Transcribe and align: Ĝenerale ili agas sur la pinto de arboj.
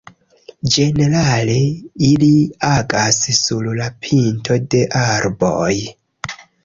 Ĝenerale 0.75 1.57
ili 2.07 2.29
agas 2.69 3.19
sur 3.41 3.67
la 3.81 3.91
pinto 4.07 4.59
de 4.73 4.81
arboj. 5.03 5.73